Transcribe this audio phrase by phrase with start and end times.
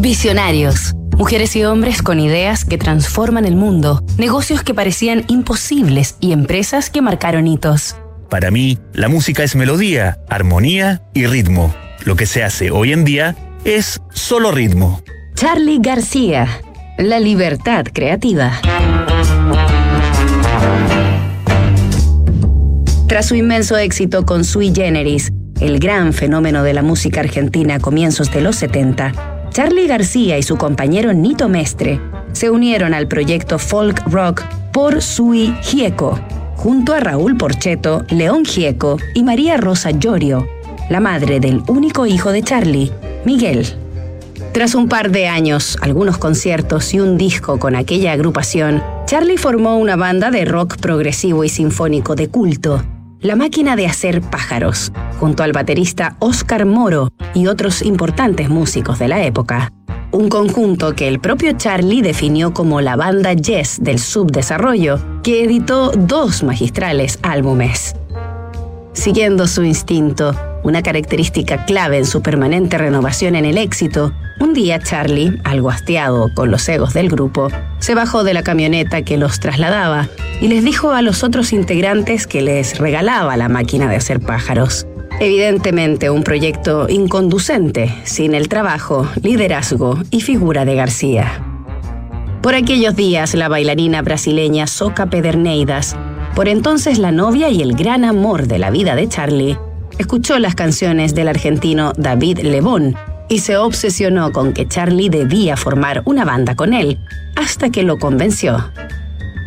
[0.00, 0.94] Visionarios.
[1.16, 6.88] Mujeres y hombres con ideas que transforman el mundo, negocios que parecían imposibles y empresas
[6.88, 7.96] que marcaron hitos.
[8.30, 11.74] Para mí, la música es melodía, armonía y ritmo.
[12.04, 13.34] Lo que se hace hoy en día
[13.64, 15.02] es solo ritmo.
[15.34, 16.46] Charlie García,
[16.96, 18.52] la libertad creativa.
[23.08, 27.80] Tras su inmenso éxito con Sui Generis, el gran fenómeno de la música argentina a
[27.80, 32.00] comienzos de los 70, Charlie García y su compañero Nito Mestre
[32.32, 36.18] se unieron al proyecto folk rock por Sui Gieco,
[36.56, 40.48] junto a Raúl Porcheto, León Gieco y María Rosa Llorio,
[40.88, 42.92] la madre del único hijo de Charlie,
[43.24, 43.66] Miguel.
[44.52, 49.78] Tras un par de años, algunos conciertos y un disco con aquella agrupación, Charlie formó
[49.78, 52.82] una banda de rock progresivo y sinfónico de culto,
[53.20, 59.08] La Máquina de Hacer Pájaros, junto al baterista Oscar Moro y otros importantes músicos de
[59.08, 59.72] la época.
[60.12, 65.90] Un conjunto que el propio Charlie definió como la banda Yes del subdesarrollo, que editó
[65.90, 67.96] dos magistrales álbumes.
[68.92, 70.36] Siguiendo su instinto,
[70.68, 76.32] una característica clave en su permanente renovación en el éxito, un día Charlie, algo hastiado
[76.34, 80.08] con los egos del grupo, se bajó de la camioneta que los trasladaba
[80.40, 84.86] y les dijo a los otros integrantes que les regalaba la máquina de hacer pájaros.
[85.20, 91.42] Evidentemente un proyecto inconducente, sin el trabajo, liderazgo y figura de García.
[92.42, 95.96] Por aquellos días, la bailarina brasileña Soca Pederneidas,
[96.36, 99.58] por entonces la novia y el gran amor de la vida de Charlie,
[99.98, 102.96] escuchó las canciones del argentino David Lebón
[103.28, 106.98] y se obsesionó con que Charlie debía formar una banda con él,
[107.36, 108.70] hasta que lo convenció.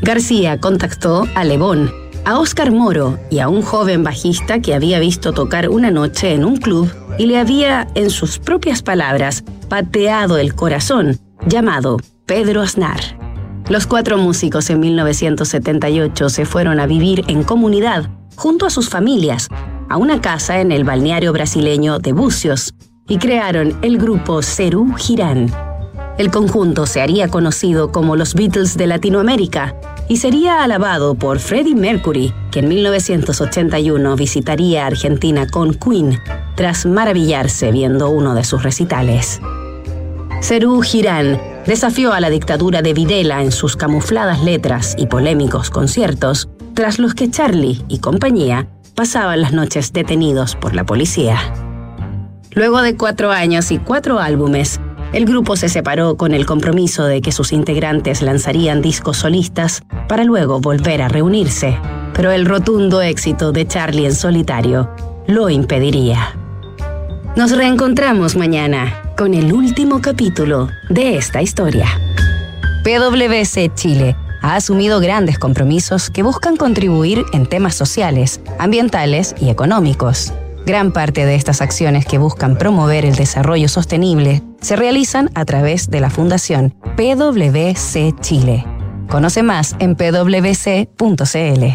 [0.02, 1.91] García contactó a Lebón,
[2.25, 6.45] a Oscar Moro y a un joven bajista que había visto tocar una noche en
[6.45, 12.99] un club y le había, en sus propias palabras, pateado el corazón, llamado Pedro Aznar.
[13.69, 19.50] Los cuatro músicos en 1978 se fueron a vivir en comunidad, junto a sus familias,
[19.91, 22.74] a una casa en el balneario brasileño de Bucios,
[23.09, 25.52] y crearon el grupo Cerú Girán.
[26.18, 29.75] El conjunto se haría conocido como los Beatles de Latinoamérica
[30.07, 36.18] y sería alabado por Freddie Mercury, que en 1981 visitaría Argentina con Queen
[36.56, 39.41] tras maravillarse viendo uno de sus recitales.
[40.41, 46.47] Cerú Girán desafió a la dictadura de Videla en sus camufladas letras y polémicos conciertos,
[46.75, 48.69] tras los que Charlie y compañía
[49.01, 51.39] pasaban las noches detenidos por la policía.
[52.51, 54.79] Luego de cuatro años y cuatro álbumes,
[55.12, 60.23] el grupo se separó con el compromiso de que sus integrantes lanzarían discos solistas para
[60.23, 61.79] luego volver a reunirse,
[62.13, 64.91] pero el rotundo éxito de Charlie en solitario
[65.25, 66.35] lo impediría.
[67.35, 71.88] Nos reencontramos mañana con el último capítulo de esta historia.
[72.84, 80.34] PwC Chile ha asumido grandes compromisos que buscan contribuir en temas sociales, ambientales y económicos.
[80.66, 85.90] Gran parte de estas acciones que buscan promover el desarrollo sostenible se realizan a través
[85.90, 88.66] de la Fundación PwC Chile.
[89.09, 91.66] Conoce más en pwc.cl.